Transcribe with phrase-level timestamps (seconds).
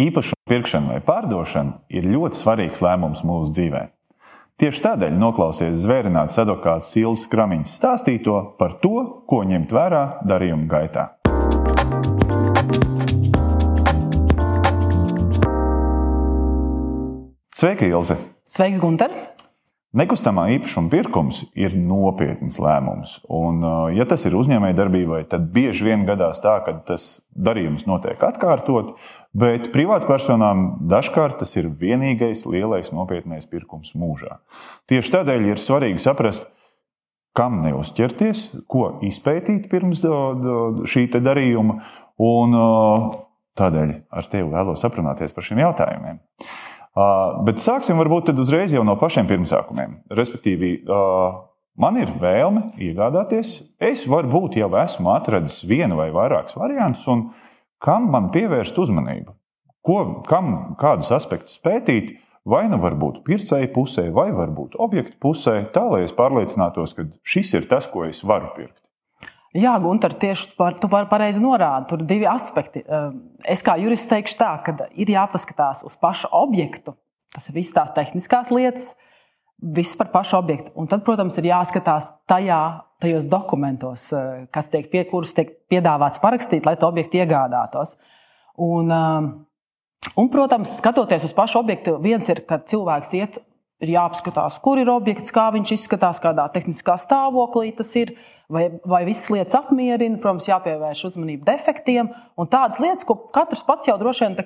[0.00, 3.82] Īpašuma pirkšana vai pārdošana ir ļoti svarīgs lēmums mūsu dzīvē.
[4.60, 11.04] Tieši tādēļ noklausies zvērināts advokāts Silvijas Kramiņš stāstīto par to, ko ņemt vērā darījuma gaitā.
[17.60, 18.16] Sveika, Ilze!
[18.48, 19.12] Sveiks, Gunter!
[19.90, 23.16] Nekustamā īpašuma pirkums ir nopietns lēmums.
[23.26, 28.92] Un, ja tas ir uzņēmējdarbībai, tad bieži vien gadās tā, ka tas darījums notiek atkārtot,
[29.36, 34.40] bet privātpersonām dažkārt tas ir vienīgais lielais nopietnais pirkums mūžā.
[34.90, 36.48] Tieši tādēļ ir svarīgi saprast,
[37.36, 40.02] kam neuzķerties, ko izpētīt pirms
[40.90, 41.80] šī darījuma.
[42.20, 42.56] Un,
[43.56, 46.18] tādēļ ar tevi vēlos aprunāties par šiem jautājumiem.
[47.46, 50.00] Bet sāksim varbūt uzreiz no pašiem pirmsākumiem.
[50.18, 50.72] Respektīvi,
[51.80, 53.54] man ir vēlme iegādāties.
[53.80, 57.28] Es varbūt jau esmu atradis vienu vai vairākus variantus, un
[57.82, 59.36] kam man pievērst uzmanību?
[59.86, 62.18] Ko, kam, kādus aspektus pētīt?
[62.50, 67.52] Vai nu varbūt pircēji pusē, vai varbūt objektu pusē, tā lai es pārliecinātos, ka šis
[67.58, 68.78] ir tas, ko es varu pirkt.
[69.56, 71.88] Jā, Gunter, tieši par, tu par pareizi norādi.
[71.90, 72.84] Tur ir divi aspekti.
[72.86, 76.94] Ehm, es kā jurists teikšu tā, ka ir jāpaskatās uz pašu objektu.
[77.34, 78.92] Tas ir viss tās tehniskās lietas,
[79.58, 80.70] viss par pašu objektu.
[80.78, 82.60] Un tad, protams, ir jāskatās tajā,
[83.00, 87.96] tajos dokumentos, eh, kas tiek, pie, kurus tiek piedāvāts parakstīt, lai to objektu iegādātos.
[88.60, 89.30] Un, ehm,
[90.16, 93.38] un, protams, skatoties uz pašu objektu, viens ir, kad cilvēks iet
[93.80, 98.12] ir jāapskatās, kur ir objekts, kā viņš izskatās, kādā tehniskā stāvoklī tas ir,
[98.48, 100.20] vai, vai visas lietas apmierina.
[100.20, 104.36] Protams, jāpievērš uzmanība defektiem un tādas lietas, ko katrs pats jau droši vien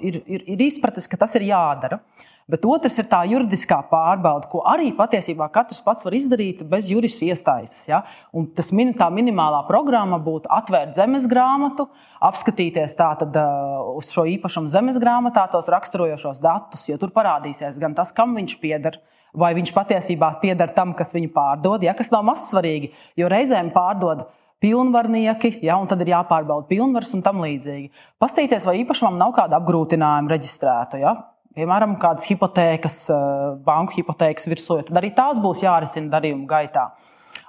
[0.00, 2.00] ir, ir, ir izpratis, ka tas ir jādara.
[2.02, 6.90] Uh, Bet otrs ir tā juridiskā pārbauda, ko arī patiesībā katrs pats var izdarīt bez
[6.92, 7.78] jurista iestājas.
[7.88, 8.02] Ja?
[8.36, 11.86] Un tas min, tā minimālā programma būtu atvērt zemes grāmatu,
[12.20, 17.96] apskatīties tātad, uh, uz šo īpašumu zemes grāmatā, tos raksturojošos datus, jo tur parādīsies gan
[17.96, 19.00] tas, kam viņš pieder.
[19.32, 24.26] Vai viņš patiesībā pieder tam, kas viņu pārdod, ja kas nav mazsvarīgi, jo reizēm pārdod
[24.60, 27.88] pilnvarnieki, ja, un tad ir jāpārbauda pilnvars un tam līdzīgi.
[28.20, 31.00] Pastīties, vai īpašumam nav kāda apgrūtinājuma reģistrēta.
[31.00, 31.16] Ja?
[31.56, 36.90] Piemēram, kādas hipotēkas, eh, banku hipotēkas virsū, tad arī tās būs jārisina darījuma gaitā.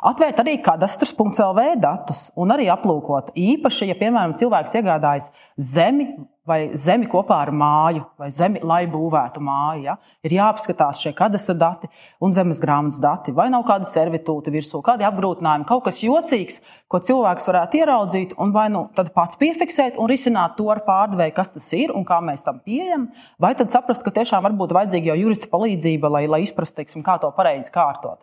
[0.03, 6.09] Atvērt arī kadastrs.lv datus un arī aplūkot īpaši, ja, piemēram, cilvēks iegādājas zemi
[6.47, 9.83] vai zemi kopā ar māju, vai zemi, lai būvētu māju.
[9.85, 9.95] Ja?
[10.27, 11.87] Ir jāapskatās šie kadastra dati
[12.23, 16.59] un zemes grāmatas dati, vai nav kāda servitūta virsū, kādi apgrūtinājumi, kaut kas jocīgs,
[16.91, 21.35] ko cilvēks varētu ieraudzīt, un vai nu tad pats piefiksēt un risināt to ar pārdevēju,
[21.37, 23.07] kas tas ir un kā mēs tam pieejam,
[23.41, 27.17] vai tad saprast, ka tiešām varbūt vajadzīga jau jurista palīdzība, lai, lai izprastu, teiksim, kā
[27.23, 28.19] to pareizi kārtot.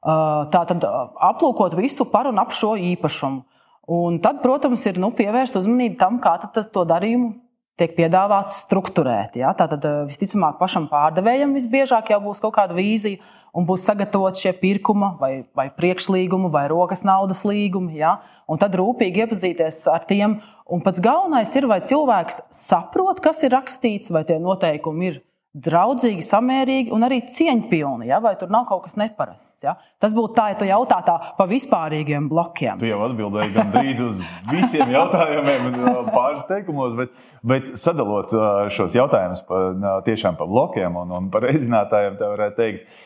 [0.00, 3.44] Tā tad aplūkot visu par un ap šo īpašumu.
[3.90, 7.32] Un tad, protams, ir nu, pievērst uzmanību tam, kā tas, darījumu
[7.80, 9.38] tiek piedāvāts struktūrēt.
[9.40, 9.52] Ja?
[9.56, 13.20] Tātad eh, visticamāk pašam pārdevējam visbiežāk jau būs kaut kāda vīzija
[13.56, 17.96] un būs sagatavot šie pirkuma vai, vai priekšlīguma vai rokas naudas līgumi.
[17.98, 18.18] Ja?
[18.50, 20.38] Un tad rūpīgi iepazīties ar tiem.
[20.70, 26.22] Un pats galvenais ir, vai cilvēks saprot, kas ir rakstīts, vai tie noteikumi ir draudzīgi,
[26.22, 28.06] samērīgi un arī cieņpilni.
[28.10, 28.20] Ja?
[28.22, 29.64] Vai tur nav kaut kas neparasts?
[29.64, 29.74] Ja?
[30.02, 32.78] Tas būtu tā, ja tu jautā tā pa vispārīgiem blokiem.
[32.82, 34.22] Tu jau atbildēji gandrīz uz
[34.52, 35.68] visiem jautājumiem,
[36.14, 38.34] pāris teikumos, bet, bet sadalot
[38.74, 39.62] šos jautājumus pa,
[40.06, 42.98] tiešām pa blokiem un, un par reizinātājiem, tā varētu teikt.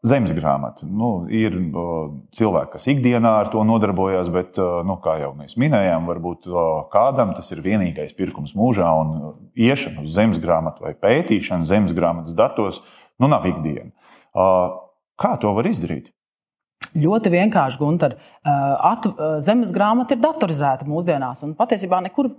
[0.00, 0.86] Zemes grāmata.
[0.88, 1.52] Nu, ir
[2.32, 6.48] cilvēki, kas ikdienā ar to nodarbojas, bet, nu, kā jau mēs minējām, varbūt
[6.92, 12.32] kādam tas ir vienīgais pirkums mūžā, un iešana uz zemes grāmatu vai pētīšana zemes grāmatas
[12.38, 12.80] datos
[13.20, 13.92] nu, nav ikdiena.
[15.20, 16.08] Kā to var izdarīt?
[16.96, 18.16] Ļoti vienkārši, Gunter.
[19.44, 22.32] Zemes grāmata ir datorizēta mūsdienās, un patiesībā nekur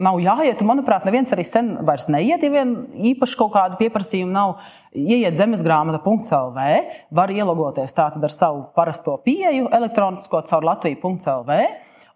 [0.00, 0.62] nav jāiet.
[0.66, 2.74] Manuprāt, neviens arī sen vairs neiet, ja vien
[3.12, 4.54] īpaši kaut kāda pieprasījuma nav.
[4.96, 6.68] Ieiet zemesgrāmata.lv,
[7.18, 11.58] var ielogoties tātad ar savu parasto pieeju elektronisko caur Latviju.lv.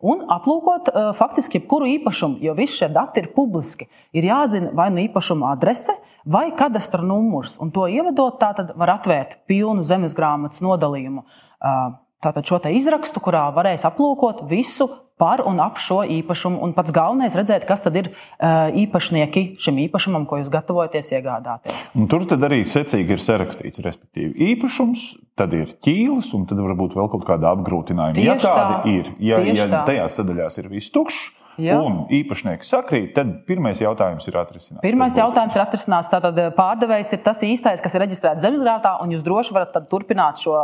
[0.00, 3.84] Un aplūkot uh, faktiski jebkuru īpašumu, jo visi šie dati ir publiski.
[4.16, 5.92] Ir jāzina vai nu īpašuma adrese
[6.24, 7.58] vai kadastra numurs.
[7.60, 11.26] Un to ievedot, tātad var atvērt pilnu zemesgrāmatas nodalījumu.
[11.60, 14.88] Uh, tātad šo izrakstu, kurā varēs aplūkot visu
[15.20, 16.62] par un ap šo īpašumu.
[16.64, 21.12] Un pats galvenais ir redzēt, kas tad ir uh, īpašnieki šim īpašumam, ko jūs gatavojaties
[21.18, 21.82] iegādāties.
[22.00, 25.04] Un tur arī secīgi ir sarakstīts, respektīvi, īpašums,
[25.36, 28.16] tad ir ķīlis, un tad varbūt vēl kaut kāda apgrūtinājuma.
[28.16, 31.20] Tieši ja tādi tā, ir, ja, ja tajās sadaļās ir viss tukšs.
[31.58, 31.80] Ja.
[31.82, 34.84] Un īpašnieki sakrīt, tad pirmais jautājums ir atrisināts.
[34.84, 36.10] Pirmais jautājums ir atrisināts.
[36.12, 40.56] Tātad pārdevējs ir tas īstais, kas ir reģistrēts zemesgrāmatā, un jūs droši varat turpināt šo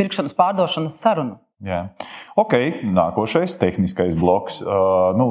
[0.00, 1.38] pirkšanas, pārdošanas sarunu.
[1.62, 1.92] Jā.
[2.34, 4.58] Ok, nākošais tehniskais bloks.
[4.64, 5.26] Uh, nu,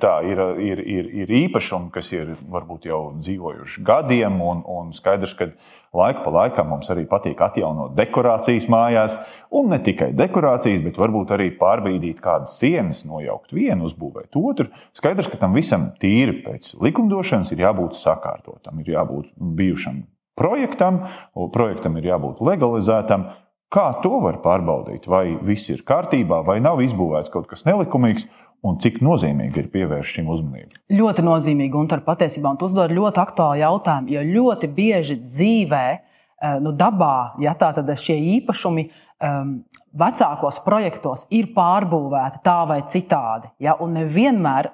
[0.00, 5.34] tā, ir, ir, ir, ir īpašumi, kas ir varbūt jau dzīvojuši gadiem, un, un skaidrs,
[5.36, 5.50] ka
[5.96, 9.18] laiku pa laikam mums arī patīk atjaunot dekorācijas mājās.
[9.52, 14.70] Un ne tikai dekorācijas, bet varbūt arī pārbīdīt kādas sienas, nojaukt vienu, uzbūvēt otru.
[14.96, 20.06] Skaidrs, ka tam visam tīri pēc likumdošanas ir jābūt sakārtotam, ir jābūt bijušam
[20.40, 21.04] projektam,
[21.52, 23.28] projektam ir jābūt legalizētam.
[23.70, 25.04] Kā to var pārbaudīt?
[25.06, 28.26] Vai viss ir kārtībā, vai nav izbūvēts kaut kas nelikumīgs,
[28.66, 30.80] un cik nozīmīgi ir pievērst šim uzmanību?
[30.98, 36.58] Ļoti nozīmīgi, un ar patiesībā tu uzdod ļoti aktuālu jautājumu, jo ļoti bieži dzīvē, eh,
[36.64, 39.54] nu, dabā, ja tā tad šie īpašumi um,
[40.02, 43.52] vecākos projektos ir pārbūvēti tā vai citādi.
[43.62, 44.72] Ja, un nevienmēr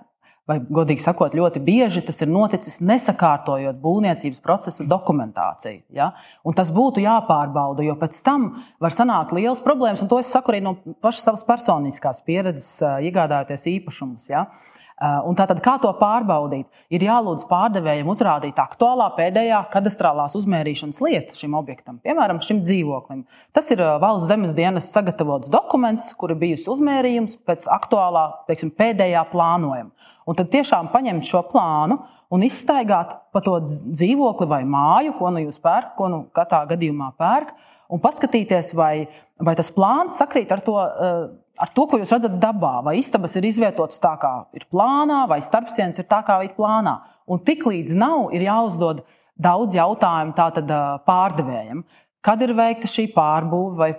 [0.48, 5.82] vai, godīgi sakot, ļoti bieži tas ir noticis nesakārtojot būvniecības procesa dokumentāciju.
[5.96, 6.12] Ja?
[6.46, 8.52] Un tas būtu jāpārbauda, jo pēc tam
[8.82, 12.78] var sanākt liels problēmas, un to es saku arī no pašas savas personiskās pieredzes,
[13.08, 14.30] iegādājoties īpašumus.
[14.32, 14.46] Ja?
[14.46, 16.64] Uh, un tātad, kā to pārbaudīt?
[16.88, 23.26] Ir jālūdz pārdevējiem uzrādīt aktuālā pēdējā kadastrālās uzmērīšanas lieta šim objektam, piemēram, šim dzīvoklim.
[23.52, 28.72] Tas ir uh, valsts zemes dienas sagatavots dokuments, kur ir bijusi uzmērījums pēc aktuālā, teiksim,
[28.72, 29.92] pēdējā plānojuma.
[30.26, 32.00] Un tad tiešām paņemt šo plānu
[32.32, 37.12] un izstaigāt pa to dzīvokli vai māju, ko nu jūs pērkat, ko nu katrā gadījumā
[37.20, 37.52] pērk,
[37.92, 40.80] un paskatīties, vai, vai tas plāns sakrīt ar to.
[40.80, 41.26] Uh,
[41.56, 45.40] ar to, ko jūs redzat dabā, vai istabas ir izvietotas tā, kā ir plānā, vai
[45.44, 46.98] starpsienas ir tā, kā ir plānā.
[47.26, 49.04] Un tiklīdz nav, ir jāuzdod
[49.36, 50.70] daudz jautājumu tātad,
[51.08, 51.84] pārdevējiem.
[52.26, 53.90] Kad ir veikta šī pārbūve, vai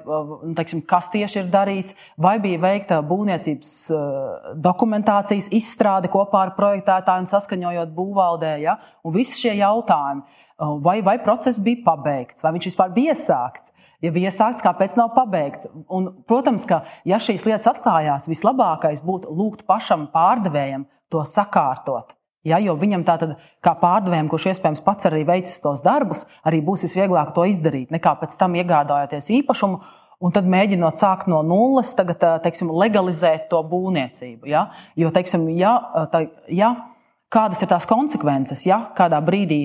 [0.57, 3.69] teiksim, kas tieši ir darīts, vai bija veikta būvniecības
[4.65, 8.75] dokumentācijas izstrāde kopā ar projektētāju un saskaņojot būvvaldē, ja?
[9.07, 10.43] un visi šie jautājumi,
[10.83, 13.71] vai, vai process bija pabeigts, vai viņš vispār bija iesākts
[14.03, 15.69] ja bija iesākts, kāpēc nav pabeigts.
[15.93, 22.13] Un, protams, ka, ja šīs lietas atklājās, vislabākais būtu lūgt pašam pārdevējam to sakārtot.
[22.47, 23.35] Ja, jo viņam tātad,
[23.65, 28.13] kā pārdevējam, kurš iespējams pats arī veicis tos darbus, arī būs visvieglāk to izdarīt, nekā
[28.21, 29.81] pēc tam iegādājoties īpašumu.
[30.17, 34.47] Un tad mēģinot sākt no nulles, tagad, teiksim, legalizēt to būvniecību.
[34.49, 34.69] Ja?
[34.97, 35.75] Jo, teiksim, ja,
[36.09, 36.71] tā, ja
[37.33, 39.59] Kādas ir tās konsekvences, ja kādā brīdī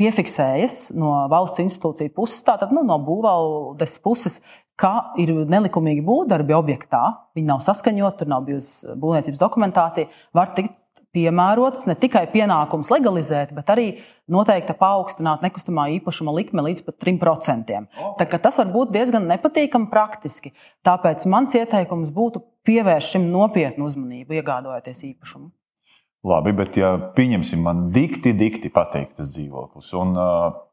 [0.00, 4.38] piefiksējas no valsts institūciju puses, tātad nu, no būvvaldes puses,
[4.80, 7.02] ka ir nelikumīgi būvdarbi objektā,
[7.36, 10.78] viņi nav saskaņoti, tur nav bijusi būvniecības dokumentācija, var tikt
[11.12, 13.86] piemērots ne tikai pienākums legalizēt, bet arī
[14.32, 17.80] noteikti paaugstināt nekustamā īpašuma likme līdz pat 3%.
[18.14, 18.40] Okay.
[18.40, 20.54] Tas var būt diezgan nepatīkami praktiski.
[20.86, 25.52] Tāpēc mans ieteikums būtu pievērst šim nopietnu uzmanību, iegādājoties īpašumu.
[26.22, 30.14] Labi, bet ja pieņemsim, man dikti, dikti patīk tas dzīvoklis, un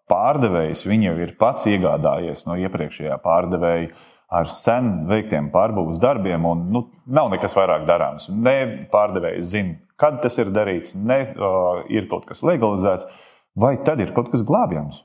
[0.10, 3.90] pārdevējs jau ir pats iegādājies no iepriekšējā pārdevēja
[4.30, 8.30] ar sen veiktiem pārbūves darbiem, un nu, nav nekas vairāk darāms.
[8.30, 13.10] Ne pārdevējs zina, kad tas ir darīts, ne uh, ir kaut kas legalizēts,
[13.58, 15.02] vai tad ir kaut kas glābjams.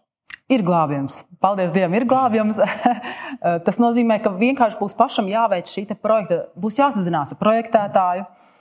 [0.52, 1.23] Ir glābjams.
[1.41, 2.61] Paldies Dievam, ir glābjams.
[3.64, 8.26] tas nozīmē, ka vienkārši būs pašam jāveic šī projekta, būs jāsazinās ar projektētāju.
[8.29, 8.54] Eh,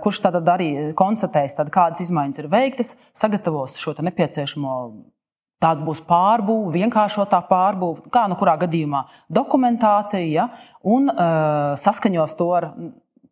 [0.00, 4.76] kurš tad arī konstatēs, tad, kādas izmaiņas ir veiktas, sagatavos šo nepieciešamo.
[5.60, 10.46] Tāda būs pārbūve, vienkāršotā pārbūve, kā nu kurā gadījumā dokumentācija, ja,
[10.88, 12.70] un uh, saskaņos to ar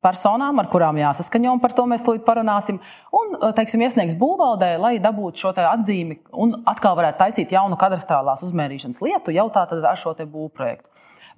[0.05, 2.79] personām, ar kurām jāsaskaņo, un par to mēs tūlīt parunāsim.
[3.13, 8.45] Un, eh, teiksim, iesniegs būvvaldē, lai dabūtu šo atzīmi un atkal varētu taisīt jaunu kadastrālās
[8.47, 10.89] uzmērīšanas lietu jau tādā ar šo būvprojektu.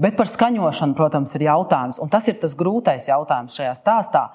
[0.01, 4.31] Bet par skaņošanu, protams, ir jautājums, un tas ir tas grūtais jautājums šajā stāstā.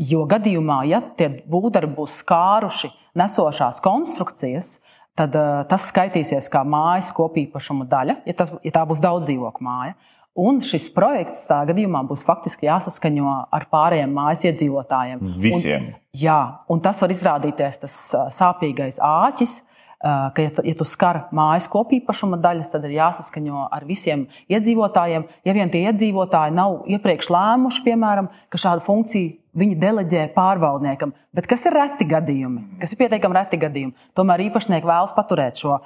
[0.00, 2.88] Jo gadījumā, ja tie būvdarbi būs skāruši
[3.20, 4.78] nesošās konstrukcijas,
[5.18, 9.66] tad uh, tas skaitīsies kā mājas kopīpašuma daļa, ja, tas, ja tā būs daudz dzīvokļu
[9.66, 9.96] māja.
[10.40, 15.24] Un šis projekts tā gadījumā būs faktiski jāsaskaņo ar pārējiem mājas iedzīvotājiem.
[15.42, 15.88] Visiem.
[15.90, 16.38] Un, jā,
[16.70, 17.96] un tas var izrādīties tas
[18.36, 19.56] sāpīgais āķis,
[20.00, 25.26] ka, ja, ja tu skar mājas kopīpašuma daļas, tad ir jāsaskaņo ar visiem iedzīvotājiem.
[25.44, 31.48] Ja vien tie iedzīvotāji nav iepriekš lēmuši, piemēram, ka šādu funkciju viņi deleģē pārvaldniekam, bet
[31.50, 34.08] kas ir reti gadījumi, kas ir pietiekami reti gadījumi.
[34.18, 35.80] Tomēr īpašnieki vēlas paturēt šo,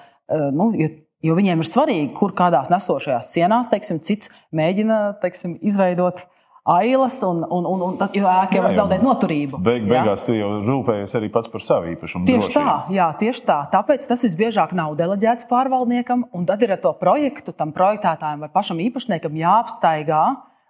[0.57, 0.91] nu, jo,
[1.25, 6.27] jo viņiem ir svarīgi, kur kādās nesošajās sienās, teiksim, cits mēģina teiksim, izveidot
[6.65, 9.61] ailas, un, un, un, un tad, jo ēka var zaudēt noturību.
[9.65, 12.25] Beig, beigās tu jau rūpējies arī pats par savu īpašumu.
[12.25, 12.57] Tieši drošību.
[12.57, 13.59] tā, jā, tieši tā.
[13.75, 18.49] Tāpēc tas visbiežāk nav deleģēts pārvaldniekam, un tad ir ar to projektu, tam projektētājam vai
[18.53, 20.25] pašam īpašniekam jāapstaigā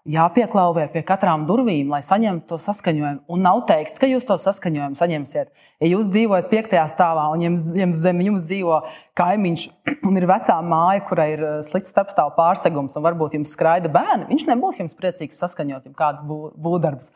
[0.05, 3.23] jāpieklauvē pie katrām durvīm, lai saņemtu to saskaņojumu.
[3.33, 5.49] Un nav teikts, ka jūs to saskaņojumu saņemsiet.
[5.81, 8.83] Ja jūs dzīvojat piektajā stāvā un jums, jums zem jums dzīvo
[9.17, 9.65] kaimiņš
[10.11, 14.29] un ir vecā māja, kurai ir eh, slikts starpstāvu pārsegums un varbūt jums skraida bērni,
[14.29, 17.13] viņš nebūs jums priecīgs saskaņot jau kāds būvdarbs.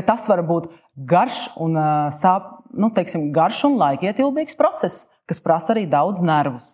[0.00, 5.74] Tas var būt garš un, eh, sāp, nu, teiksim, garš un laikietilpīgs process, kas prasa
[5.76, 6.72] arī daudz nervus.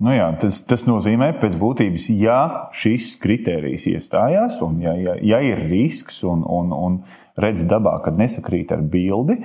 [0.00, 2.38] Nu jā, tas, tas nozīmē, pēc būtības, ja
[2.72, 6.96] šis kriterijs iestājās, un ja, ja, ja ir risks un, un, un
[7.40, 9.36] redz dabā, kad nesakrīt ar bildi,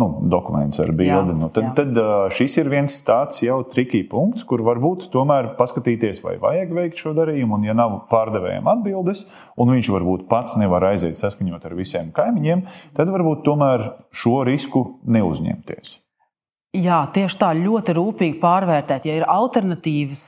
[0.00, 1.72] nu, dokuments ar bildi, jā, nu, tad, jā.
[1.82, 7.02] tad šis ir viens tāds jau trikī punkts, kur varbūt tomēr paskatīties, vai vajag veikt
[7.04, 9.26] šo darījumu, un ja nav pārdevējiem atbildes,
[9.60, 12.64] un viņš varbūt pats nevar aiziet saskaņot ar visiem kaimiņiem,
[12.96, 13.90] tad varbūt tomēr
[14.22, 16.01] šo risku neuzņemties.
[16.72, 20.22] Jā, tieši tā ļoti rūpīgi pārvērtēt, ja ir alternatīvas.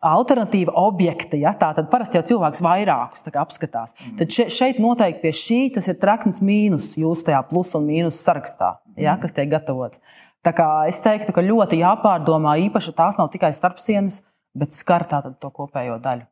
[0.00, 3.92] Alternatīva objekta, ja tā tad parasti jau cilvēks vairākus apskatās.
[3.92, 4.14] Mm.
[4.16, 8.16] Tad še, šeit noteikti pie šī tas ir trakns mīnus jūsu tajā plus un mīnus
[8.24, 10.00] sarakstā, ja, kas tiek gatavots.
[10.40, 14.22] Tā kā es teiktu, ka ļoti jāpārdomā, īpaši tās nav tikai starpsienas,
[14.56, 16.24] bet skar tātad to kopējo daļu.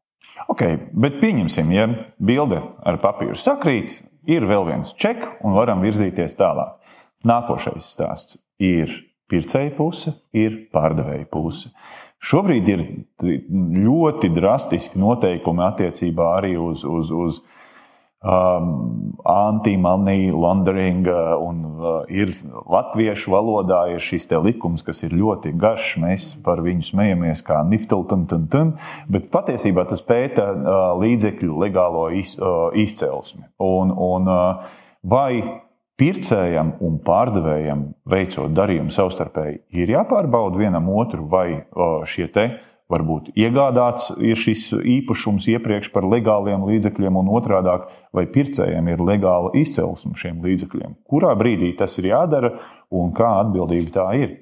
[0.49, 0.65] Ok,
[0.97, 6.73] bet pieņemsim, ja bilde ar papīru sakrīt, ir vēl viens čeks un varam virzīties tālāk.
[7.29, 8.97] Nākošais stāsts ir
[9.31, 11.73] pircēja puse, ir pārdevēja puse.
[12.19, 12.83] Šobrīd ir
[13.79, 17.39] ļoti drastiski noteikumi attiecībā arī uz, uz, uz
[18.27, 21.07] um, anti-money laundering,
[21.39, 22.33] un uh, ir
[22.67, 25.93] latviešu valodā ir šis likums, kas ir ļoti garš.
[26.03, 28.27] Mēs par viņu smejamies kā nifteltun,
[29.09, 33.47] bet patiesībā tas pēta uh, līdzekļu legālo iz, uh, izcelsmi.
[33.63, 35.63] Un, un, uh, vai
[35.99, 41.65] pircējam un pārdevējam, veicot darījumu savstarpēji, ir jāpārbauda vienam otru, vai
[42.09, 42.49] šie te
[42.89, 47.75] varbūt iegādāts ir šis īpašums iepriekš par legāliem līdzekļiem, un otrādi,
[48.17, 50.97] vai pircējiem ir legāla izcelsme šiem līdzekļiem.
[51.09, 52.55] Kurā brīdī tas ir jādara
[52.89, 54.37] un kā atbildība tā ir?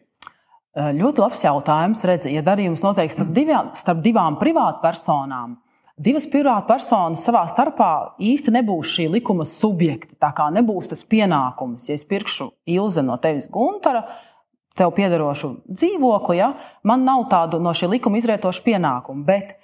[0.77, 2.05] Ļoti labs jautājums.
[2.05, 5.57] Redzi, ja darījums notiek starp, divām, starp divām privātpersonām,
[5.97, 10.19] divas privātpersonas savā starpā īsti nebūs šī likuma subjekti.
[10.21, 14.07] Tā kā nebūs tas pienākums, ja es pirkšu Ilze no tevis Guntara.
[14.77, 16.51] Tev piederošu dzīvokli, ja
[16.85, 19.23] man nav tādu no šī likuma izrietošu pienākumu.
[19.25, 19.55] Bet,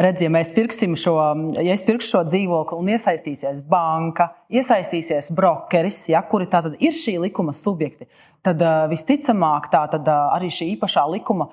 [0.00, 1.12] redz, ja mēs pirksim šo,
[1.60, 7.18] ja es pirkšu šo dzīvokli un iesaistīsies banka, iesaistīsies brokeris, ja, kuri tātad ir šī
[7.26, 8.08] likuma subjekti,
[8.40, 11.50] tad uh, visticamāk tā tad uh, arī šī īpašā likuma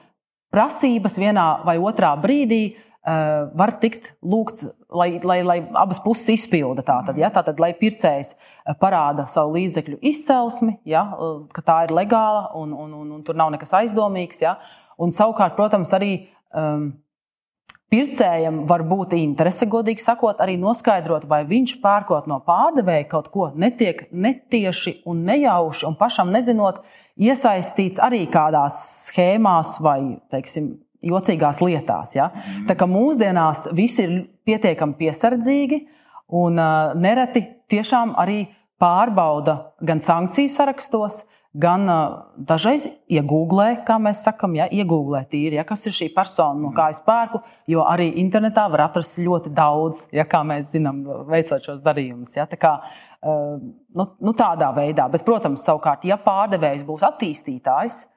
[0.53, 4.63] prasības vienā vai otrā brīdī Uh, var tikt lūgts,
[4.95, 10.00] lai, lai, lai abas puses izpilda tātad, ja, tātad, lai pircējs eh, parāda savu līdzekļu
[10.13, 14.43] izcelsmi, ja, eh, ka tā ir legāla un, un, un, un tur nav nekas aizdomīgs.
[14.45, 14.57] Ja,
[15.03, 16.13] un savukārt, protams, arī
[16.55, 16.93] um,
[17.91, 23.50] pircējam var būt interese, godīgi sakot, arī noskaidrot, vai viņš pērkot no pārdevēja kaut ko
[23.51, 26.79] netiek netieši un nejauši un pašam nezinot,
[27.19, 28.79] iesaistīts arī kādās
[29.10, 30.00] schēmās vai,
[30.33, 30.72] teiksim,
[31.03, 32.15] jocīgās lietās.
[32.17, 32.29] Ja?
[32.67, 34.15] Tā kā mūsdienās viss ir
[34.48, 35.83] pietiekami piesardzīgi
[36.33, 38.45] un uh, nereti tiešām arī
[38.81, 42.15] pārbauda gan sankciju sarakstos, gan uh,
[42.50, 46.89] dažreiz iegūglē, kā mēs sakām, ja, iegūglē tīri, ja, kas ir šī persona, no kā
[46.93, 47.43] es pērku.
[47.69, 52.33] Jo arī internetā var atrast ļoti daudz, ja, kā mēs zinām, veicot šos darījumus.
[52.39, 52.74] Ja, tā kā,
[53.22, 58.07] uh, nu, nu, tādā veidā, bet, protams, savukārt, ja pārdevējs būs attīstītājs,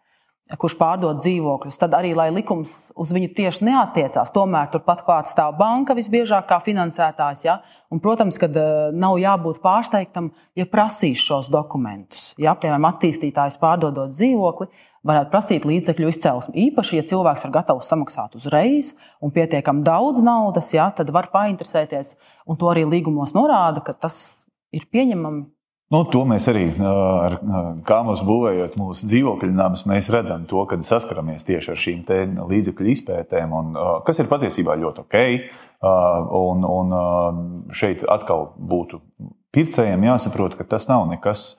[0.55, 5.57] kurš pārdod dzīvokļus, tad arī, lai likums uz viņu tieši neatiecās, tomēr turpat klāt stāv
[5.59, 7.43] banka visbiežāk kā finansētājs.
[7.49, 7.57] Ja?
[7.91, 12.29] Un, protams, ka uh, nav jābūt pārsteigtam, ja prasīs šos dokumentus.
[12.39, 12.55] Ja?
[12.55, 14.71] Piemēram, attīstītājs pārdodot dzīvokli,
[15.07, 16.69] varētu prasīt līdzekļu izcelsmi.
[16.69, 20.93] Īpaši, ja cilvēks ir gatavs samaksāt uzreiz un pietiekami daudz naudas, ja?
[20.95, 22.15] tad var painteresēties,
[22.47, 25.49] un to arī līgumos norāda, ka tas ir pieņemami
[25.95, 27.37] Nu, to mēs arī, ar,
[27.87, 32.01] kā mums būvējot mūsu dzīvokļu namus, mēs redzam, to, kad saskaramies tieši ar šīm
[32.43, 35.17] līdzekļu izpētēm, un, kas ir patiesībā ļoti ok.
[36.41, 38.99] Un, un šeit atkal būtu
[39.55, 41.53] pircējiem jāsaprot, ka tas nav nekas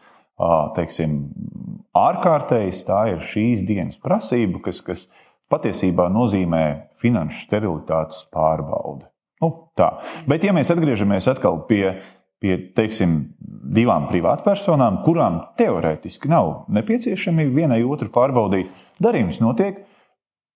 [0.76, 1.22] teiksim,
[1.96, 2.84] ārkārtējs.
[2.90, 5.08] Tā ir šīs dienas prasība, kas, kas
[5.52, 6.64] patiesībā nozīmē
[7.00, 9.08] finanšu sterilitātes pārbaudi.
[9.42, 9.92] Nu, tā.
[10.28, 12.00] Bet, ja mēs atgriežamies atkal pie
[12.42, 13.18] pie teiksim,
[13.78, 18.72] divām privātpersonām, kurām teorētiski nav nepieciešami vienai otru pārbaudīt.
[19.04, 19.84] Darījums notiek,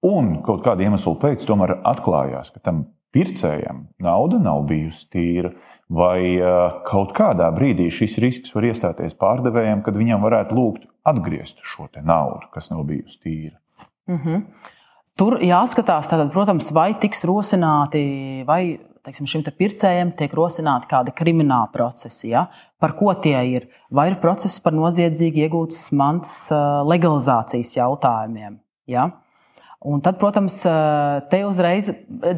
[0.06, 5.54] un kaut kāda iemesla pēc tomēr atklājās, ka tam pircējam nauda nav bijusi tīra.
[5.92, 6.40] Vai
[6.88, 12.48] kaut kādā brīdī šis risks var iestāties pārdevējiem, kad viņam varētu lūgt atgriezt šo naudu,
[12.54, 13.58] kas nav bijusi tīra?
[14.08, 14.46] Mm -hmm.
[15.20, 21.14] tur jāskatās, tātad, protams, vai tiks rosināti, vai teiksim, šim te pircējam tiek rosināti kādi
[21.16, 22.30] krimināli procesi.
[22.32, 22.48] Ja?
[22.82, 23.68] Par ko tie ir?
[23.94, 26.36] Vai ir process par noziedzīgi iegūtas mantas
[26.88, 28.60] legalizācijas jautājumiem?
[28.92, 29.10] Ja?
[29.82, 30.60] Un tad, protams,
[31.32, 31.90] te uzreiz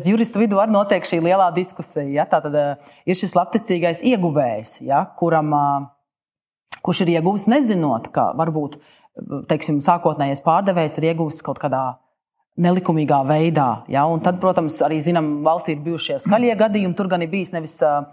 [0.08, 2.08] juristu vidū arī notiek šī lielā diskusija.
[2.08, 2.28] Ja?
[2.30, 2.56] Tātad
[3.04, 5.04] ir šis labticīgais ieguvējs, ja?
[5.20, 5.52] kuram,
[6.84, 8.80] kurš ir ieguvis nezinot, ka varbūt
[9.50, 11.84] teiksim, sākotnējais pārdevējs ir ieguvis kaut kādā
[12.62, 13.70] nelikumīgā veidā.
[13.92, 14.06] Ja?
[14.10, 16.96] Un tad, protams, arī zinām, valstī ir bijušie skaļie gadījumi.
[16.98, 18.04] Tur gan ir bijis nevis uh,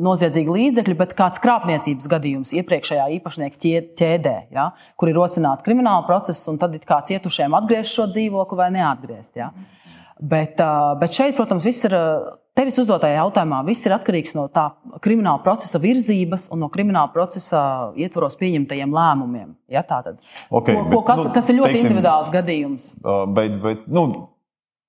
[0.00, 3.60] noziedzīgi līdzekļi, bet kāds krāpniecības gadījums iepriekšējā īpašnieka
[3.98, 4.70] ķēdē, ja?
[4.96, 9.36] kur ir rosināta krimināla procesa, un tad kā cietušajiem atgriezt šo dzīvokli vai neatgriezt.
[9.36, 9.52] Ja?
[10.16, 10.62] Bet,
[11.00, 11.96] bet šeit, protams, viss ir
[12.56, 14.70] Tevis uzdotajā jautājumā viss ir atkarīgs no tā
[15.04, 17.60] krimināla procesa virzības un no krimināla procesa
[18.00, 19.50] ietvaros pieņemtajiem lēmumiem.
[19.68, 22.88] Ja, okay, ko, ko, bet, nu, kas ir ļoti teiksim, individuāls gadījums.
[23.36, 24.06] Bet, bet, nu,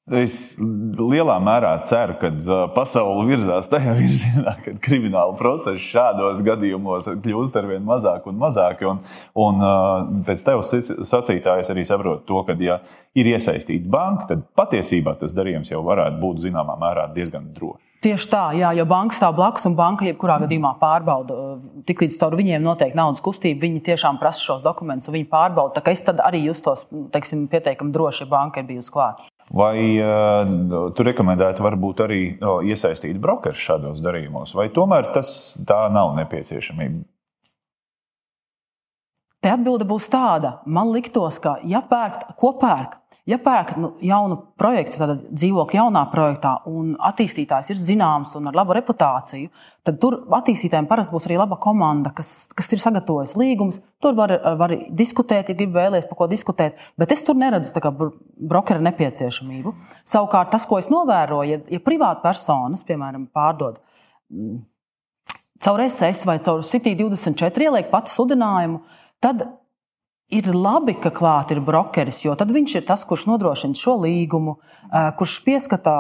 [0.08, 2.30] Es lielā mērā ceru, ka
[2.72, 8.86] pasaule virzās tajā virzienā, ka krimināla procesa šādos gadījumos kļūst ar vien mazāk un mazāk.
[8.88, 9.02] Un,
[9.36, 12.80] un pēc tevis sacītājas arī saprotu to, ka, ja
[13.20, 17.84] ir iesaistīta banka, tad patiesībā tas darījums jau varētu būt zināmā mērā diezgan drošs.
[18.08, 21.58] Tieši tā, jā, jo banka stāv blakus un banka jebkurā gadījumā pārbauda.
[21.90, 25.80] Tiklīdz caur viņiem notiek naudas kustība, viņi tiešām prasa šos dokumentus, un viņi pārbauda.
[25.80, 29.26] Tā kā es arī justos teiksim, pietiekami droši, ja banka ir bijusi klāta.
[29.48, 35.30] Vai uh, tu rekomendētu varbūt arī uh, iesaistīt brokerus šādos darījumos, vai tomēr tas
[35.68, 37.06] tā nav nepieciešamība?
[39.40, 40.58] Te atbilde būs tāda.
[40.66, 46.06] Man liktos, ka ja pērkt, ko pērk, Ja pērk nu, jaunu projektu, tad dzīvokļu jaunā
[46.14, 49.50] projektā, un attīstītājs ir zināms un ar labu reputāciju,
[49.84, 53.82] tad tur attīstītājiem parasti būs arī laba komanda, kas, kas ir sagatavojusi līgumus.
[54.00, 54.32] Tur var,
[54.62, 57.76] var diskutēt, ja grib vēlēties par ko diskutēt, bet es tur neredzu
[58.40, 59.76] brokera nepieciešamību.
[60.08, 63.82] Savukārt, tas, ko es novēroju, ja, ja privāta personas, piemēram, pārdod
[64.32, 64.64] mm,
[65.68, 68.86] caur SS vai caur City 24, ieliek pati sludinājumu,
[69.20, 69.50] tad
[70.28, 74.58] Ir labi, ka klāt ir brokeris, jo tad viņš ir tas, kurš nodrošina šo līgumu,
[75.16, 75.94] kurš pieskata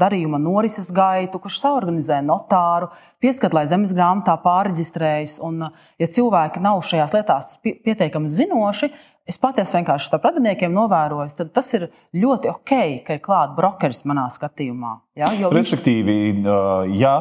[0.00, 2.88] darījuma norises gaitu, kurš saorganizē notāru,
[3.20, 5.36] pieskata, lai zemes grāmatā pārreģistrējas.
[5.44, 5.66] Un,
[6.00, 8.88] ja cilvēki nav šajās lietās pietiekami zinoši,
[9.28, 14.06] es patiesi vienkārši starp radiniekiem novēroju, tad tas ir ļoti ok, ka ir klāts brokeris
[14.08, 14.96] manā skatījumā.
[15.20, 15.34] Ja?
[15.36, 16.96] Jo Respektīvi, viņš...
[16.96, 17.14] ja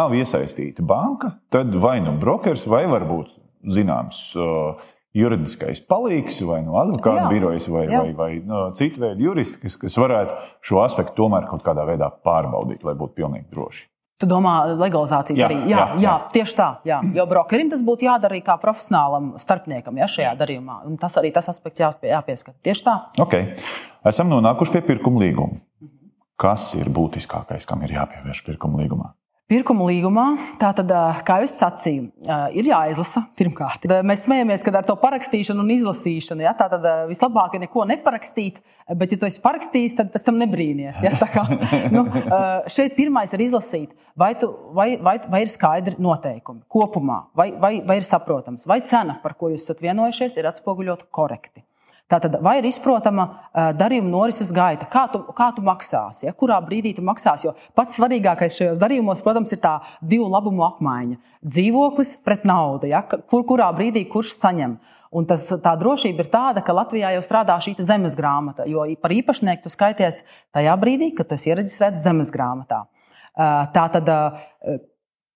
[0.00, 3.36] nav iesaistīta banka, tad vai nu brokeris, vai varbūt
[3.76, 4.30] zināms
[5.16, 7.32] juridiskais palīgs, vai no advokāta Jā.
[7.32, 8.04] birojas, vai, Jā.
[8.04, 12.10] vai, vai no, citu veidu juristi, kas, kas varētu šo aspektu tomēr kaut kādā veidā
[12.26, 13.86] pārbaudīt, lai būtu pilnīgi droši.
[14.16, 15.56] Tu domā, legalizācijas jā, arī?
[15.68, 16.68] Jā, jā, jā, jā, tieši tā.
[16.88, 17.02] Jā.
[17.12, 20.78] Jo brokerim tas būtu jādara arī kā profesionālam starpniekam ja, šajā darījumā.
[20.88, 22.56] Un tas arī tas aspekts jāpie, jāpieskata.
[22.64, 22.94] Tieši tā.
[23.26, 23.50] Okay.
[24.08, 25.60] Esam nonākuši pie pirkuma līguma.
[26.40, 29.12] Kas ir būtiskākais, kam ir jāpievērš pirkuma līgumā?
[29.46, 30.22] Pirkuma līgumā,
[30.58, 30.90] tātad,
[31.22, 32.08] kā jau es sacīju,
[32.58, 33.84] ir jāizlasa pirmkārt.
[34.02, 38.58] Mēs smējamies, ka ar to parakstīšanu un izlasīšanu, ja, tātad vislabāk ir neko neparakstīt,
[38.90, 41.04] bet, ja tu esi parakstījis, tad pēc tam nebrīnīties.
[41.06, 41.44] Ja, kā,
[41.94, 42.02] nu,
[42.74, 47.76] šeit pirmais ir izlasīt, vai, tu, vai, vai, vai ir skaidri noteikumi kopumā, vai, vai,
[47.86, 51.62] vai ir saprotams, vai cena, par ko jūs esat vienojušies, ir atspoguļota korekti.
[52.06, 53.24] Tātad, vai ir izprotama
[53.74, 56.34] darījuma norises gaita, kā tu, kā tu maksāsi, ja?
[56.38, 57.48] kurā brīdī tu maksāsi.
[57.48, 61.18] Jo pats svarīgākais šajos darījumos, protams, ir tā divu labumu apmaiņa.
[61.42, 63.02] Dzīvoklis pret naudu, ja?
[63.10, 64.78] Kur, kurā brīdī kurš saņem.
[65.18, 69.14] Un tas, tā drošība ir tāda, ka Latvijā jau strādā šī zemes grāmata, jo par
[69.16, 70.22] īpašnieku tu skaities
[70.54, 72.84] tajā brīdī, kad tu esi iereģistrēts zemes grāmatā.
[73.34, 74.10] Tā tad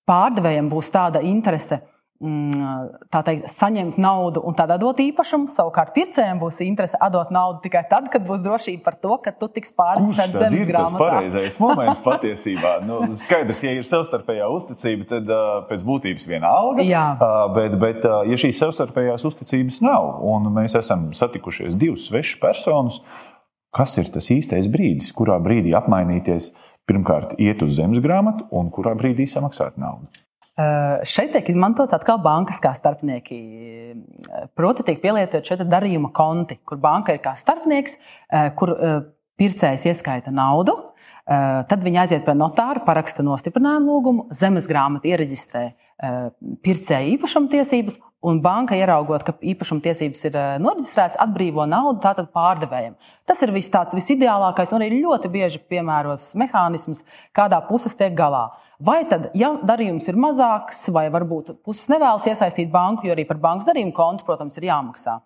[0.06, 1.80] pārdevējiem būs tāda interese
[2.20, 5.46] Mm, teikt, saņemt naudu un tādā dot īpašumu.
[5.48, 9.48] Savukārt pircējiem būs interese atdot naudu tikai tad, kad būs drošība par to, ka tu
[9.48, 10.90] tiks pārdzīvots zemes grāmatā.
[10.90, 12.74] Tas ir pareizais moments patiesībā.
[12.84, 16.84] Nu, skaidrs, ja ir savstarpējā uzticība, tad uh, pēc būtības viena alga.
[17.16, 22.36] Uh, bet, bet uh, ja šīs savstarpējās uzticības nav un mēs esam satikušies divas svešas
[22.44, 23.02] personas,
[23.72, 26.52] kas ir tas īstais brīdis, kurā brīdī apmainīties?
[26.90, 30.10] Pirmkārt, iet uz zemes grāmatu, un kurā brīdī samaksāt naudu.
[30.58, 33.38] Eh, šeit tiek izmantots atkal bankas kā starpnieki.
[34.58, 37.96] Proti, tiek pielietot šeit darījuma konti, kur banka ir kā starpnieks,
[38.28, 38.96] eh, kur eh,
[39.40, 40.76] pircējs ieskaita naudu.
[41.30, 45.60] Tad viņi aiziet pie notāra, paraksta nostiprinājumu lūgumu, zemes grāmatu iereģistrē
[46.00, 52.96] pircēja īpašumtiesības, un banka ieraugot, ka īpašumtiesības ir noreģistrētas, atbrīvo naudu tātad pārdevējiem.
[53.28, 57.02] Tas ir viss tāds visideālākais un arī ļoti bieži piemērots mehānisms,
[57.36, 58.46] kādā puses tiek galā.
[58.80, 63.40] Vai tad, ja darījums ir mazāks, vai varbūt puses nevēlas iesaistīt banku, jo arī par
[63.40, 65.20] bankas darījumu kontu, protams, ir jāmaksā.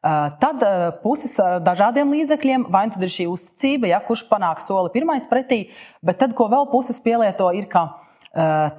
[0.00, 0.62] Tad
[1.02, 5.66] puses ar dažādiem līdzekļiem, vai nu ir šī uzticība, ja, kurš panāk soli pirmais pretī,
[6.02, 7.90] bet tad, ko vēl puses pielieto, ir, ka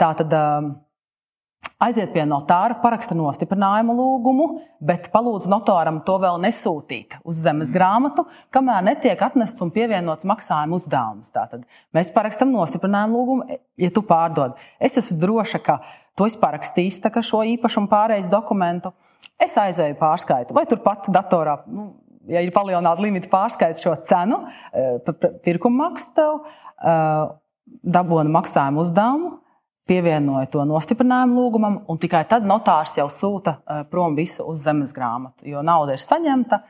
[0.01, 0.33] tā tad
[1.81, 4.47] aiziet pie notāra, paraksta nostiprinājumu lūgumu,
[4.85, 10.77] bet palūdz notāram to vēl nesūtīt uz zemes grāmatu, kamēr netiek atnests un pievienots maksājuma
[10.77, 11.31] uzdevums.
[11.33, 11.65] Tātad
[11.95, 14.59] mēs parakstam nostiprinājumu lūgumu, ja tu pārdod.
[14.79, 15.79] Es esmu droša, ka
[16.17, 18.93] tu esi parakstījis šo īpašumu pārējais dokumentu.
[19.41, 21.91] Es aizēju pārskaitu, vai turpat datorā, nu,
[22.29, 24.99] ja ir palielināta limita pārskaita šo cenu, eh,
[25.45, 26.41] pirkuma maksu tev,
[26.85, 27.31] eh,
[27.81, 29.39] dabūna maksājuma uzdevumu
[29.89, 34.93] pievienoja to nostiprinājumu lūgumam, un tikai tad notārs jau sūta eh, prom visu uz zemes
[34.95, 36.63] grāmatu, jo nauda ir saņemta.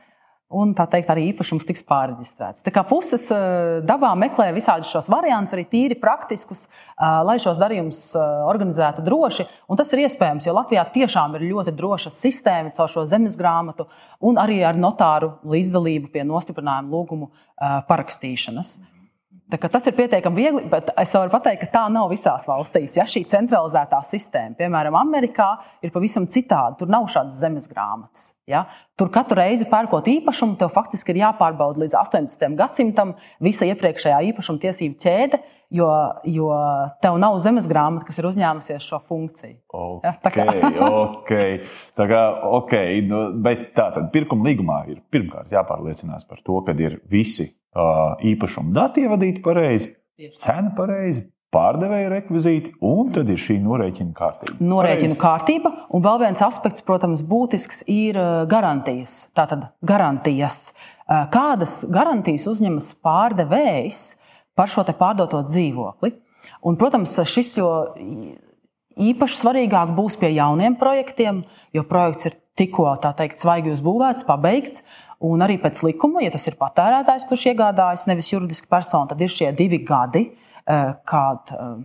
[0.52, 2.60] Un tā teikt, arī īpašums tiks pārreģistrēts.
[2.65, 7.60] Tā kā puses eh, dabā meklē visādus šos variantus, arī tīri praktiskus, eh, lai šos
[7.62, 9.47] darījumus organizētu droši.
[9.71, 13.88] Un tas ir iespējams, jo Latvijā tiešām ir ļoti droša sistēma caur šo zemes grāmatu
[14.28, 17.32] un arī ar notāru līdzdalību pie nostiprinājuma lūgumu
[17.88, 18.76] parakstīšanas.
[19.52, 22.96] Tas ir pietiekami viegli, bet es varu pateikt, ka tā nav visās valstīs.
[22.96, 25.50] Ja šī centralizētā sistēma, piemēram, Amerikā,
[25.84, 26.78] ir pavisam citāda.
[26.80, 28.32] Tur nav šādas zemes grāmatas.
[28.48, 28.64] Ja?
[29.00, 32.48] Tur katru reizi pērkot īpašumu, tev faktiski ir jāpārbauda līdz 18.
[32.60, 35.40] gadsimtam visa iepriekšējā īpašuma tiesību ķēde,
[35.76, 35.90] jo,
[36.32, 36.50] jo
[37.04, 39.58] tev nav zemes grāmata, kas ir uzņēmusies šo funkciju.
[39.68, 40.14] Okay, ja?
[40.24, 40.48] Tā kā
[40.88, 41.58] okay.
[41.98, 42.22] Tā kā,
[42.62, 43.02] okay.
[43.08, 48.74] Nu, bet tā tad pirkuma līgumā ir pirmkārt jāpārliecinās par to, ka ir visi īpašuma
[48.76, 49.94] dati ievadīti pareizi,
[50.40, 54.58] cena pareizi, pārdevēja rekvizīti, un tad ir šī norēķina kārtība.
[54.64, 58.20] Norēķina kārtība, un vēl viens aspekts, protams, būtisks ir
[58.52, 59.26] garantijas.
[59.36, 60.72] Tātad garantijas.
[61.34, 64.04] Kādas garantijas uzņemas pārdevējs
[64.56, 66.14] par šo pārdoto dzīvokli?
[66.66, 67.70] Un, protams, šis jo
[69.02, 71.44] īpaši svarīgāk būs pie jauniem projektiem,
[71.76, 74.86] jo projekts ir tikko teikt, svaigi uzbūvēts, pabeigts.
[75.22, 79.30] Un arī pēc likuma, ja tas ir patērētājs, kurš iegādājas nevis juridiska persona, tad ir
[79.30, 80.24] šie divi gadi,
[80.66, 81.76] eh, kad eh,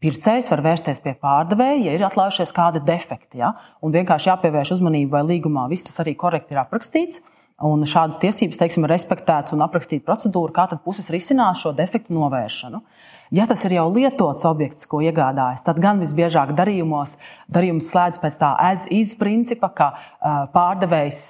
[0.00, 3.42] pircējs var vērsties pie pārdevēja, ja ir atklājušies kādi defekti.
[3.42, 3.52] Ja?
[3.84, 7.20] Un vienkārši jāpievērš uzmanība, vai līgumā viss tas arī korekti ir aprakstīts.
[7.60, 12.16] Un šādas tiesības, teiksim, ir respektētas un aprakstīta procedūra, kā tad puses risinās šo defektu
[12.16, 12.80] novēršanu.
[13.36, 17.18] Ja tas ir jau lietots objekts, ko iegādājas, tad gan visbiežāk darījumos
[17.52, 21.20] darījums slēdz pēc tā as-is principa, ka uh, pārdevējs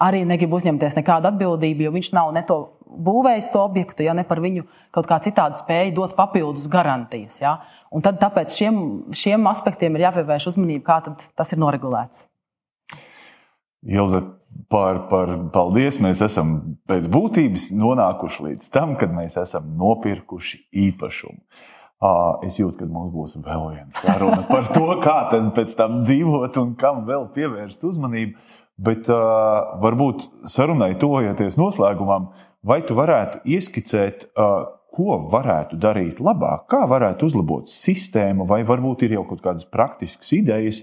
[0.00, 2.58] arī negrib uzņemties nekādu atbildību, jo viņš nav ne to
[2.92, 7.38] būvējis to objektu, ja ne par viņu kaut kā citādi spēja dot papildus garantijas.
[7.40, 7.58] Ja?
[7.92, 8.76] Un tad tāpēc šiem,
[9.16, 12.26] šiem aspektiem ir jāpievērš uzmanība, kā tas ir noregulēts.
[13.82, 14.20] Ilze,
[14.70, 15.98] par, par paldies.
[16.02, 16.54] Mēs esam
[16.90, 21.40] pēc būtības nonākuši līdz tam, kad mēs esam nopirkuši īpašumu.
[22.42, 25.18] Es jūtu, ka mums būs vēl viena saruna par to, kā
[25.54, 28.34] pēc tam dzīvot un kam vēl pievērst uzmanību.
[28.82, 32.32] Bet uh, varbūt sarunai tuvojoties noslēgumam,
[32.66, 39.06] vai tu varētu ieskicēt, uh, ko varētu darīt labāk, kā varētu uzlabot sistēmu, vai varbūt
[39.06, 40.82] ir jau kaut kādas praktiskas idejas,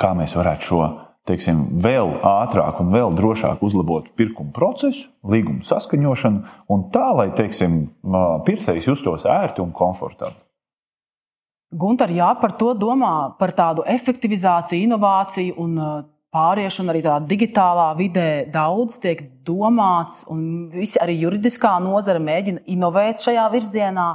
[0.00, 0.82] kā mēs varētu šo
[1.28, 7.82] teiksim, vēl ātrāk un vēl drošāk uzlabot pirkuma procesu, līguma saskaņošanu, un tā, lai teiksim,
[8.46, 10.40] pircējs justos ērti un komfortabli.
[11.70, 15.76] Gunter, jā, par to domā, par tādu efektivizāciju, inovāciju un
[16.34, 23.24] pāriešanu arī tādā digitālā vidē daudz tiek domāts, un visi arī juridiskā nozara mēģina inovēt
[23.24, 24.06] šajā virzienā,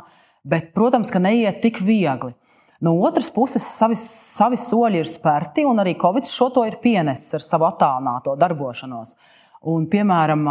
[0.47, 2.33] bet, protams, ka neiet tik viegli.
[2.85, 7.37] No otras puses, savi, savi soļi ir spērti, un arī Covid šo to ir pienesis
[7.37, 9.15] ar savu attālināto darbošanos.
[9.71, 10.43] Un, piemēram,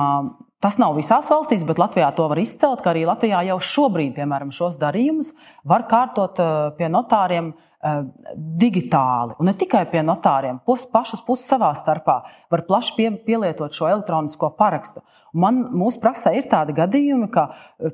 [0.64, 4.50] tas nav visās valstīs, bet Latvijā to var izcelt, ka arī Latvijā jau šobrīd, piemēram,
[4.56, 5.30] šos darījumus
[5.68, 6.40] var kārtot
[6.78, 7.52] pie notāriem
[7.84, 12.14] digitāli, un ne tikai pie notāriem, pus, pašas puses savā starpā
[12.52, 15.02] var plaši pie, pielietot šo elektronisko parakstu.
[15.36, 17.48] Man, mūsu praksē ir tādi gadījumi, ka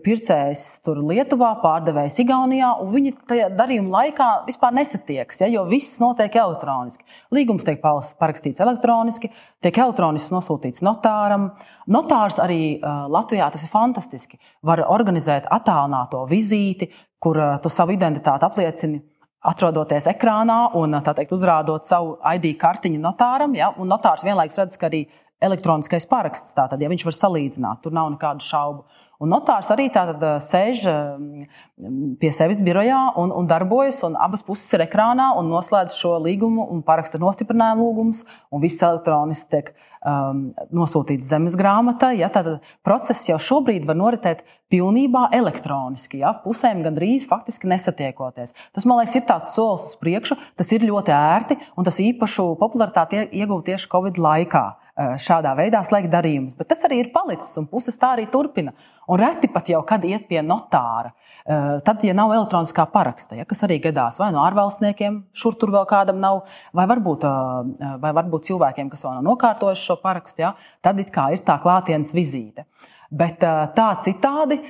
[0.05, 5.99] pircējs tur Lietuvā, pārdevējs Igaunijā, un viņi tajā darījuma laikā vispār nesatiekas, ja, jo viss
[6.03, 7.09] notiek elektroniski.
[7.35, 9.33] Līgums tiek parakstīts elektroniski,
[9.65, 11.51] tiek elektroniski nosūtīts notāram.
[11.91, 14.39] Notārs arī Latvijā tas ir fantastiski.
[14.63, 19.01] Var organizēt attālināto vizīti, kur tu savu identitāti apliecini
[19.41, 25.07] atrodoties ekrānā un teikt, uzrādot savu ID kartiņu notāram, ja, notārs vienlaikus redz, ka arī
[25.41, 28.85] elektroniskais paraksts, tātad, ja viņš var salīdzināt, tur nav nekādu šaubu.
[29.21, 30.87] Un notārs arī tātad sēž
[32.21, 36.65] pie sevis birojā un, un darbojas, un abas puses ir ekrānā un noslēdz šo līgumu
[36.73, 42.15] un paraksta nostiprinājumu līgumus, un viss elektroniski tiek um, nosūtīts zemes grāmatai.
[42.23, 42.49] Ja, tad
[42.87, 44.41] process jau šobrīd var noritēt
[44.73, 46.23] pilnībā elektroniski.
[46.25, 48.55] Ja, pusēm gandrīz faktiski nesatiekoties.
[48.73, 52.55] Tas, man liekas, ir tāds solis uz priekšu, tas ir ļoti ērti un tas īpašu
[52.61, 54.65] popularitāti ieguva tieši Covid laikā.
[55.01, 56.55] Šādā veidā slēgt darījumus.
[56.59, 58.75] Bet tas arī ir palicis, un puses tā arī turpina.
[59.11, 61.11] Un reti pat jau kad iet pie notāra.
[61.87, 65.89] Tad, ja nav elektroniskā paraksta, ja, kas arī gadās vai no ārvalstniekiem, šur tur vēl
[65.91, 66.45] kādam nav,
[66.77, 67.27] vai varbūt,
[68.03, 71.59] vai varbūt cilvēkiem, kas vēl nav nokārtojuši šo parakstu, ja, tad it kā ir tā
[71.63, 72.69] klātienes vizīte.
[73.11, 74.61] Bet tā citādi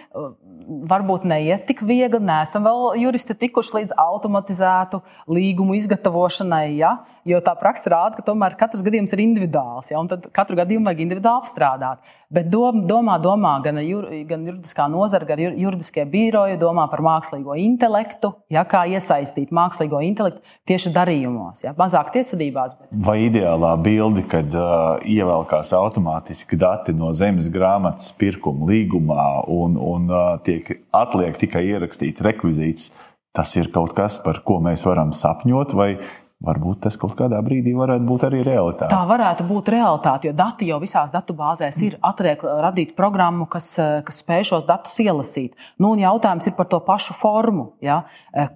[0.68, 2.20] varbūt neiet tik viegli.
[2.24, 6.96] Nesam vēl juristi tikuši līdz automatizētu līgumu izgatavošanai, ja?
[7.28, 9.90] jo tā praksa rāda, ka tomēr katrs gadījums ir individuāls.
[9.92, 10.02] Ja?
[10.10, 12.16] Tad katru gadījumu vajag individuāli apstrādāt.
[12.30, 17.56] Bet dom, domā, domā gan, jur, gan juridiskā nozara, gan juridiskie biroji domā par mākslīgo
[17.58, 18.62] intelektu, ja?
[18.68, 21.74] kā iesaistīt mākslīgo intelektu tieši darījumos, ja?
[21.78, 22.76] mazāk tiesvedībās.
[22.78, 22.92] Bet...
[23.06, 30.06] Vai ideālā bilde, kad uh, ievelkās automātiski dati no zemes grāmatas pirkuma līgumā un, un
[30.14, 32.90] uh, tiek atliek tikai ierakstīt rekvizītus,
[33.36, 35.90] tas ir kaut kas, par ko mēs varam sapņot, vai
[36.40, 38.88] Varbūt tas kaut kādā brīdī varētu būt arī realitāte.
[38.88, 41.96] Tā varētu būt realitāte, jo dati jau visās datubāzēs ir.
[42.00, 43.66] Atliek radīt programmu, kas,
[44.06, 45.58] kas spēj šos datus ielasīt.
[45.76, 47.98] Nu, jautājums ir par to pašu formu, ja,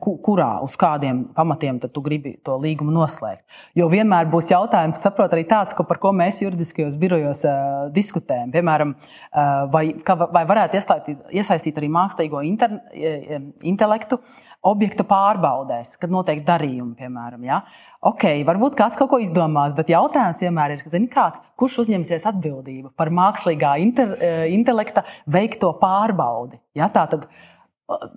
[0.00, 3.44] kurā, uz kādiem pamatiem tu gribi to līgumu noslēgt.
[3.76, 8.48] Jo vienmēr būs jautājums, saprot, arī tāds, ko, par ko mēs juridiskajos birojos uh, diskutējam.
[8.56, 12.80] Piemēram, uh, vai, ka, vai varētu iesaistīt, iesaistīt arī mākslīgo inter,
[13.60, 14.22] intelektu
[14.64, 17.44] objekta pārbaudēs, kad notiek darījumi, piemēram.
[17.46, 17.60] Ja?
[18.04, 22.94] Ok, varbūt kāds kaut ko izdomās, bet jautājums vienmēr ir, zini, kāds, kurš uzņemsies atbildību
[22.98, 26.60] par mākslīgā inter, eh, intelekta veikto pārbaudi.
[26.74, 26.88] Ja?
[26.88, 27.28] Tā tad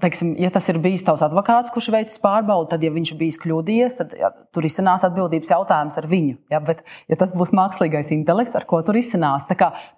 [0.02, 3.98] teiksim, ja tas ir bijis tavs advokāts, kurš veicis pārbaudi, tad, ja viņš bijis kļūdījies,
[4.00, 6.38] tad ja, tur izcinās atbildības jautājums ar viņu.
[6.54, 9.44] Ja, bet, ja tas būs mākslīgais intelekts, ar ko tur izcinās,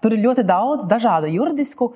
[0.01, 1.91] tur ir ļoti daudz dažādu juridisku,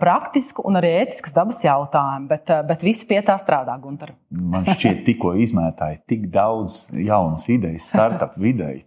[0.00, 4.14] praktisku un arī ētiskas dabas jautājumu, bet, bet visi pie tā strādā, Gunter.
[4.30, 8.80] Man šķiet, tikko izmētāji tik daudz jaunas idejas startup videi.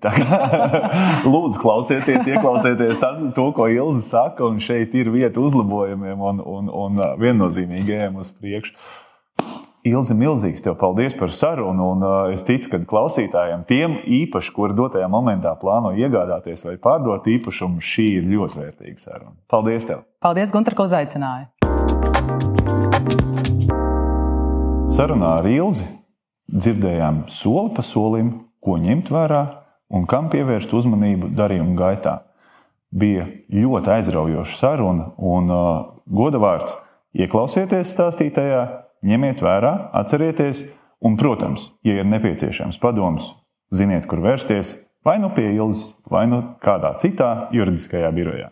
[1.33, 6.73] Lūdzu, klausieties, ieklausieties tas, to, ko Ilza saka, un šeit ir vieta uzlabojumiem un, un,
[6.83, 8.77] un viennozīmīgiem uz priekšu.
[9.83, 11.89] Ilzi, milzīgs tev paldies par sarunu.
[11.91, 17.27] Un, uh, es ticu, ka klausītājiem, tiem īpaši, kuri dotajā momentā plāno iegādāties vai pārdot
[17.27, 19.36] īpašumu, šī ir ļoti vērtīga saruna.
[19.51, 19.89] Paldies!
[19.89, 20.05] Tev.
[20.23, 21.51] Paldies, Gunter, ka uzaicināji!
[24.93, 25.89] Sarunā ar Ilzi
[26.47, 28.31] dzirdējām soli pa solim,
[28.63, 29.41] ko ņemt vērā
[29.93, 32.15] un kam pievērst uzmanību darījuma gaitā.
[32.93, 35.69] Bija ļoti aizraujoša saruna un uh,
[36.07, 36.77] goda vārds
[37.13, 38.62] Ieklausieties stāstītajā,
[39.06, 40.63] ņemiet vērā, atcerieties,
[41.06, 43.28] un, protams, ja ir nepieciešams padoms,
[43.69, 48.49] ziniet, kur vērsties, vai nu pie Ilzas, vai nu kādā citā juridiskajā birojā.